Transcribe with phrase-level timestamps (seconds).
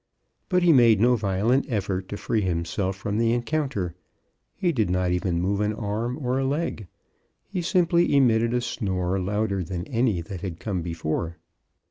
[0.49, 3.93] But he made no violent effort to free himself from the encounter.
[4.55, 6.87] He did not even move an arm or a leg.
[7.47, 11.37] He simply emitted a snore louder than any that had come before.